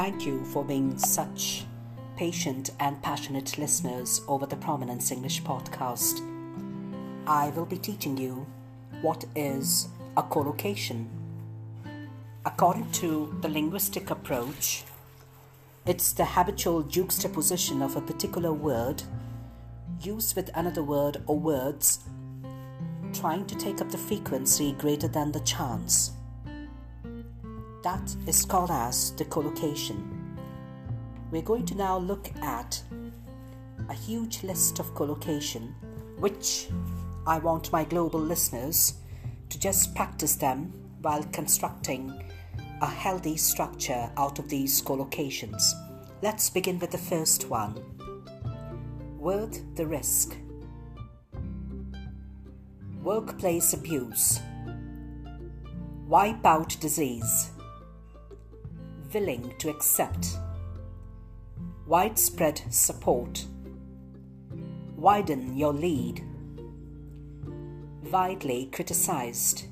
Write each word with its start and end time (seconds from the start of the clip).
Thank 0.00 0.24
you 0.24 0.42
for 0.46 0.64
being 0.64 0.96
such 0.96 1.66
patient 2.16 2.70
and 2.80 3.02
passionate 3.02 3.58
listeners 3.58 4.22
over 4.28 4.46
the 4.46 4.56
Prominence 4.56 5.10
English 5.10 5.42
podcast. 5.42 6.22
I 7.26 7.50
will 7.50 7.66
be 7.66 7.76
teaching 7.76 8.16
you 8.16 8.46
what 9.02 9.26
is 9.36 9.88
a 10.16 10.22
collocation. 10.22 11.06
According 12.46 12.90
to 12.92 13.36
the 13.42 13.50
linguistic 13.50 14.08
approach, 14.08 14.84
it's 15.84 16.14
the 16.14 16.24
habitual 16.24 16.82
juxtaposition 16.84 17.82
of 17.82 17.94
a 17.94 18.00
particular 18.00 18.54
word 18.54 19.02
used 20.00 20.34
with 20.34 20.48
another 20.54 20.82
word 20.82 21.22
or 21.26 21.38
words 21.38 21.98
trying 23.12 23.44
to 23.44 23.54
take 23.54 23.82
up 23.82 23.90
the 23.90 23.98
frequency 23.98 24.72
greater 24.72 25.08
than 25.08 25.30
the 25.32 25.40
chance. 25.40 26.12
That 27.82 28.14
is 28.26 28.44
called 28.44 28.70
as 28.70 29.12
the 29.12 29.24
collocation. 29.24 30.36
We're 31.30 31.40
going 31.40 31.64
to 31.66 31.74
now 31.74 31.96
look 31.96 32.30
at 32.42 32.82
a 33.88 33.94
huge 33.94 34.42
list 34.42 34.78
of 34.78 34.94
collocation 34.94 35.74
which 36.18 36.68
I 37.26 37.38
want 37.38 37.72
my 37.72 37.84
global 37.84 38.20
listeners 38.20 38.94
to 39.48 39.58
just 39.58 39.94
practice 39.94 40.36
them 40.36 40.72
while 41.00 41.22
constructing 41.32 42.22
a 42.82 42.86
healthy 42.86 43.38
structure 43.38 44.10
out 44.18 44.38
of 44.38 44.50
these 44.50 44.82
collocations. 44.82 45.72
Let's 46.20 46.50
begin 46.50 46.78
with 46.78 46.90
the 46.90 46.98
first 46.98 47.48
one. 47.48 47.82
Worth 49.18 49.62
the 49.76 49.86
risk. 49.86 50.36
Workplace 53.02 53.72
abuse. 53.72 54.40
Wipe 56.06 56.44
out 56.44 56.76
disease. 56.80 57.50
Willing 59.12 59.52
to 59.58 59.70
accept. 59.70 60.38
Widespread 61.84 62.62
support. 62.72 63.44
Widen 64.94 65.56
your 65.56 65.72
lead. 65.72 66.24
Widely 68.12 68.66
criticized. 68.66 69.64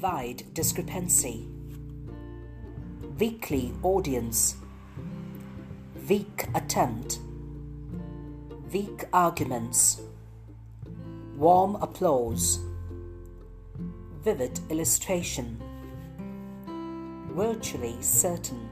Wide 0.00 0.42
discrepancy. 0.52 1.46
Weekly 3.20 3.72
audience. 3.84 4.56
Weak 6.08 6.46
attempt. 6.56 7.20
Weak 8.72 9.04
arguments. 9.12 10.00
Warm 11.36 11.76
applause. 11.76 12.58
Vivid 14.24 14.58
illustration. 14.70 15.62
Virtually 17.36 18.00
certain. 18.00 18.70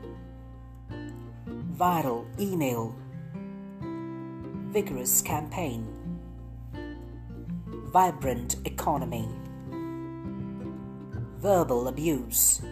Viral 1.77 2.25
email. 2.41 2.97
Vigorous 4.73 5.21
campaign. 5.21 5.87
Vibrant 7.93 8.57
economy. 8.65 9.29
Verbal 11.41 11.89
abuse. 11.89 12.63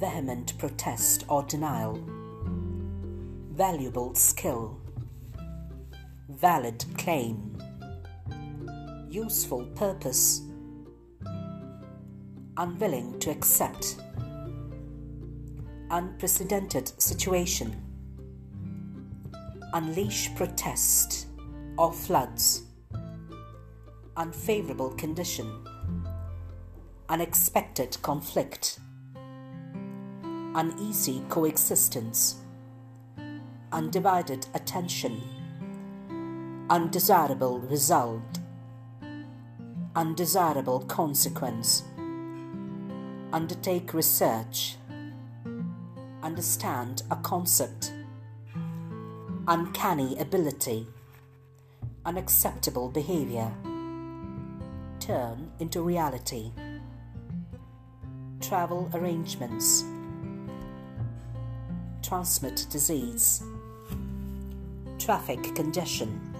Vehement 0.00 0.56
protest 0.56 1.26
or 1.28 1.42
denial. 1.42 2.02
Valuable 3.52 4.14
skill. 4.14 4.80
Valid 6.30 6.82
claim 6.96 7.58
useful 9.10 9.64
purpose, 9.74 10.42
unwilling 12.58 13.18
to 13.20 13.30
accept, 13.30 13.96
unprecedented 15.90 16.88
situation, 17.00 17.74
unleash 19.72 20.34
protest 20.34 21.28
or 21.78 21.92
floods, 21.92 22.64
unfavorable 24.16 24.90
condition, 24.90 25.64
unexpected 27.08 27.96
conflict, 28.02 28.80
uneasy 30.56 31.22
coexistence, 31.28 32.42
undivided 33.70 34.46
attention, 34.54 35.22
undesirable 36.68 37.60
result. 37.60 38.22
Undesirable 39.96 40.80
consequence. 40.80 41.82
Undertake 43.30 43.92
research. 43.92 44.76
Understand 46.22 47.02
a 47.10 47.16
concept. 47.16 47.92
Uncanny 49.46 50.18
ability. 50.18 50.86
Unacceptable 52.06 52.88
behavior. 52.88 53.52
Turn 54.98 55.50
into 55.58 55.82
reality. 55.82 56.52
Travel 58.40 58.90
arrangements. 58.94 59.84
Transmit 62.02 62.66
disease. 62.70 63.42
Traffic 64.98 65.54
congestion. 65.54 66.34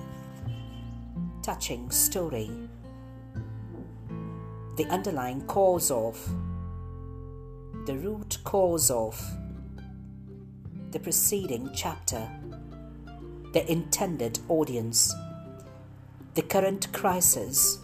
Touching 1.43 1.91
story 1.91 2.51
the 4.79 4.87
underlying 4.91 5.41
cause 5.49 5.91
of, 5.91 6.17
the 7.89 7.97
root 7.97 8.37
cause 8.45 8.91
of, 8.91 9.19
the 10.91 11.01
preceding 11.01 11.71
chapter, 11.75 12.29
the 13.55 13.65
intended 13.73 14.39
audience, 14.51 15.15
the 16.35 16.43
current 16.43 16.93
crisis, 16.93 17.79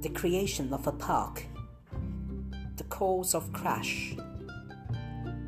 the 0.00 0.08
creation 0.08 0.72
of 0.72 0.88
a 0.88 0.92
park, 0.92 1.44
the 2.78 2.82
cause 2.88 3.32
of 3.32 3.52
crash, 3.52 4.16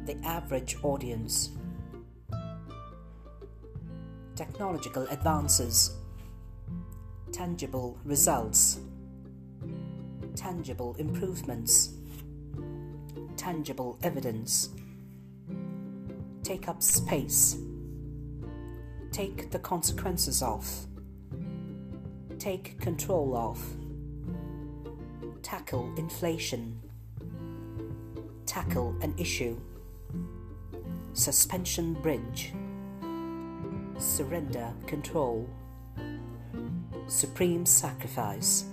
the 0.07 0.17
average 0.23 0.77
audience, 0.85 1.51
technological 4.37 5.03
advances, 5.09 5.97
tangible 7.33 7.99
results 8.05 8.79
tangible 10.35 10.95
improvements, 10.99 11.91
tangible 13.43 13.99
evidence. 14.05 14.69
Take 16.45 16.69
up 16.69 16.81
space. 16.81 17.57
Take 19.11 19.51
the 19.51 19.59
consequences 19.59 20.43
of. 20.43 20.65
Take 22.39 22.81
control 22.81 23.37
of. 23.37 23.59
Tackle 25.43 25.93
inflation. 25.97 26.81
Tackle 28.47 28.95
an 29.03 29.13
issue. 29.19 29.61
Suspension 31.13 31.95
bridge. 31.95 32.53
Surrender 33.99 34.73
control. 34.87 35.49
Supreme 37.09 37.67
sacrifice 37.67 38.67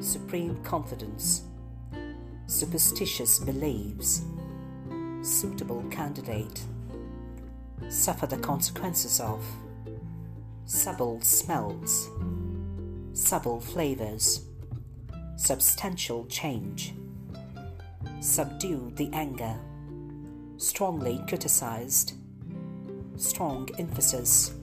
supreme 0.00 0.62
confidence, 0.64 1.44
superstitious 2.46 3.38
beliefs, 3.38 4.22
suitable 5.22 5.82
candidate, 5.90 6.62
suffer 7.88 8.26
the 8.26 8.36
consequences 8.38 9.20
of, 9.20 9.44
subtle 10.64 11.20
smells, 11.20 12.10
subtle 13.12 13.60
flavors, 13.60 14.46
substantial 15.36 16.26
change, 16.26 16.94
subdue 18.20 18.92
the 18.96 19.10
anger, 19.12 19.58
strongly 20.56 21.22
criticized, 21.28 22.14
strong 23.16 23.68
emphasis, 23.78 24.54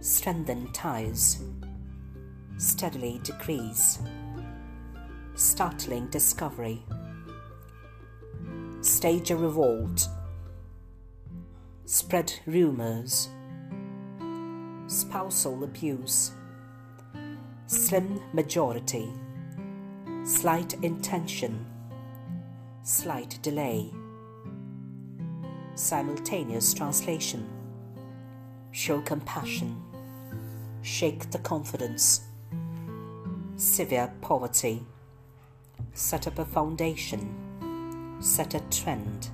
strengthen 0.00 0.70
ties. 0.72 1.42
Steadily 2.58 3.20
decrease. 3.22 3.98
Startling 5.36 6.06
discovery. 6.06 6.82
Stage 8.80 9.30
a 9.30 9.36
revolt. 9.36 10.08
Spread 11.84 12.32
rumors. 12.46 13.28
Spousal 14.86 15.62
abuse. 15.62 16.32
Slim 17.66 18.18
majority. 18.32 19.12
Slight 20.24 20.72
intention. 20.82 21.66
Slight 22.82 23.38
delay. 23.42 23.92
Simultaneous 25.74 26.72
translation. 26.72 27.46
Show 28.70 29.02
compassion. 29.02 29.82
Shake 30.80 31.30
the 31.30 31.38
confidence 31.40 32.22
severe 33.56 34.12
poverty, 34.20 34.84
set 35.96 36.26
up 36.26 36.38
a 36.38 36.44
foundation, 36.44 38.18
set 38.20 38.52
a 38.52 38.60
trend, 38.70 39.30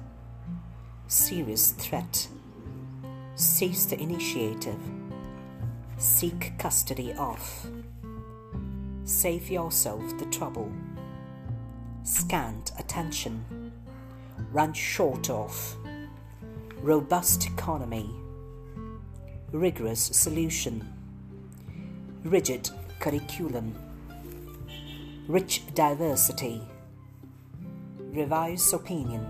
serious 1.08 1.72
threat, 1.72 2.28
seize 3.34 3.84
the 3.88 4.00
initiative, 4.00 4.78
seek 5.96 6.56
custody 6.60 7.12
of, 7.14 7.66
save 9.02 9.50
yourself 9.50 10.00
the 10.20 10.24
trouble, 10.26 10.70
scant 12.04 12.70
attention, 12.78 13.72
run 14.52 14.72
short 14.72 15.28
of, 15.30 15.76
robust 16.80 17.44
economy, 17.44 18.08
rigorous 19.50 20.00
solution, 20.00 20.88
rigid 22.22 22.70
curriculum, 23.00 23.74
rich 25.28 25.62
diversity, 25.72 26.60
revise 28.10 28.72
opinion, 28.72 29.24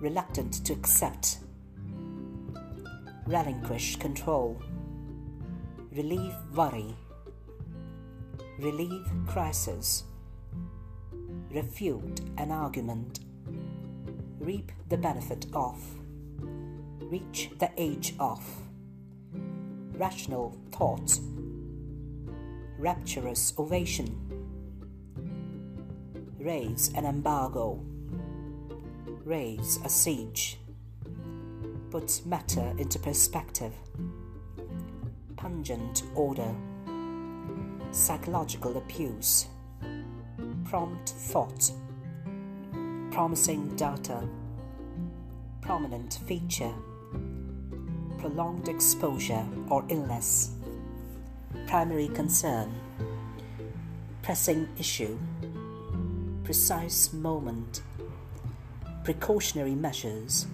reluctant 0.00 0.64
to 0.64 0.72
accept, 0.72 1.38
relinquish 3.26 3.96
control, 3.96 4.62
relieve 5.90 6.36
worry, 6.54 6.94
relieve 8.60 9.10
crisis, 9.26 10.04
refute 11.50 12.20
an 12.38 12.52
argument, 12.52 13.20
reap 14.38 14.70
the 14.88 14.96
benefit 14.96 15.46
of, 15.52 15.82
reach 17.00 17.50
the 17.58 17.70
age 17.76 18.14
of, 18.20 18.40
rational 19.94 20.56
thought, 20.70 21.18
rapturous 22.78 23.52
ovation, 23.58 24.06
raise 26.38 26.92
an 26.94 27.04
embargo, 27.04 27.84
raise 29.24 29.80
a 29.84 29.88
siege, 29.88 30.58
put 31.90 32.22
matter 32.24 32.72
into 32.78 32.98
perspective, 33.00 33.72
pungent 35.36 36.04
order, 36.14 36.54
psychological 37.90 38.76
abuse, 38.76 39.48
prompt 40.64 41.10
thought, 41.10 41.72
promising 43.10 43.74
data, 43.74 44.22
prominent 45.60 46.20
feature, 46.26 46.72
prolonged 48.18 48.68
exposure 48.68 49.44
or 49.68 49.84
illness, 49.88 50.57
primary 51.66 52.08
concern, 52.08 52.74
pressing 54.22 54.68
issue, 54.78 55.18
precise 56.44 57.12
moment, 57.12 57.82
precautionary 59.04 59.74
measures, 59.74 60.46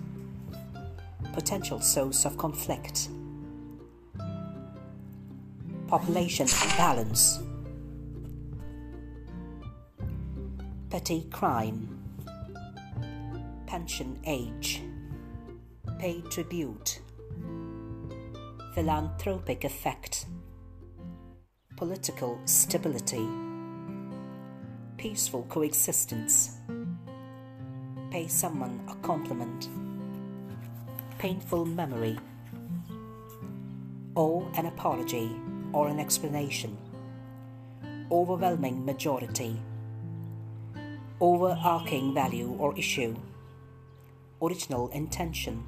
potential 1.32 1.80
source 1.80 2.24
of 2.24 2.36
conflict, 2.38 3.08
population 5.88 6.46
balance, 6.76 7.40
petty 10.90 11.26
crime, 11.30 11.98
pension 13.66 14.18
age, 14.26 14.82
pay 15.98 16.20
tribute, 16.30 17.00
philanthropic 18.74 19.64
effect, 19.64 20.26
political 21.76 22.38
stability, 22.44 23.26
peaceful 24.96 25.44
coexistence, 25.48 26.58
pay 28.12 28.28
someone 28.28 28.80
a 28.88 28.94
compliment, 29.04 29.68
painful 31.18 31.64
memory, 31.64 32.16
owe 34.14 34.48
an 34.56 34.66
apology 34.66 35.34
or 35.72 35.88
an 35.88 35.98
explanation, 35.98 36.76
overwhelming 38.08 38.84
majority, 38.84 39.60
overarching 41.20 42.14
value 42.14 42.54
or 42.60 42.78
issue, 42.78 43.16
original 44.40 44.88
intention, 44.90 45.64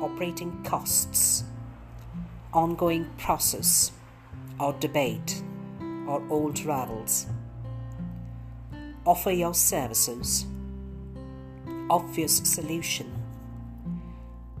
operating 0.00 0.62
costs, 0.62 1.42
ongoing 2.52 3.10
process 3.18 3.90
or 4.60 4.74
debate 4.74 5.42
or 6.06 6.22
old 6.28 6.64
rivals. 6.64 7.26
Offer 9.06 9.30
your 9.30 9.54
services. 9.54 10.44
Obvious 11.88 12.36
solution. 12.36 13.10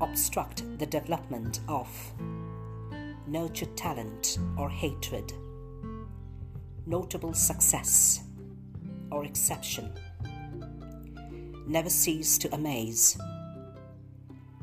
Obstruct 0.00 0.62
the 0.78 0.86
development 0.86 1.60
of. 1.68 1.88
Nurture 3.26 3.66
talent 3.76 4.38
or 4.56 4.70
hatred. 4.70 5.32
Notable 6.86 7.34
success 7.34 8.24
or 9.12 9.24
exception. 9.24 9.92
Never 11.66 11.90
cease 11.90 12.38
to 12.38 12.52
amaze. 12.54 13.18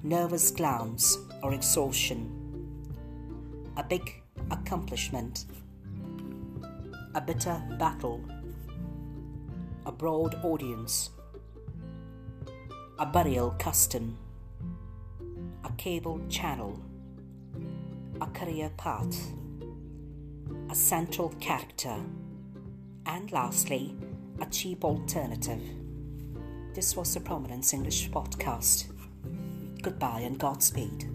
Nervous 0.04 0.52
glance 0.52 1.18
or 1.44 1.54
exhaustion. 1.54 2.34
A 3.78 3.84
big 3.84 4.24
accomplishment. 4.52 5.46
A 7.16 7.22
bitter 7.22 7.62
battle. 7.80 8.24
A 9.86 9.92
broad 9.92 10.36
audience. 10.44 11.10
A 13.00 13.06
burial 13.06 13.52
custom. 13.60 14.18
A 15.64 15.72
cable 15.78 16.22
channel. 16.30 16.80
A 18.22 18.28
career 18.28 18.72
path. 18.78 19.34
A 20.70 20.76
central 20.76 21.30
character. 21.40 21.96
And 23.06 23.32
lastly, 23.32 23.96
a 24.42 24.46
cheap 24.48 24.84
alternative. 24.84 25.62
This 26.74 26.96
was 26.96 27.14
the 27.14 27.20
Prominence 27.20 27.74
English 27.74 28.10
podcast. 28.12 28.92
Goodbye 29.82 30.22
and 30.22 30.38
Godspeed. 30.38 31.10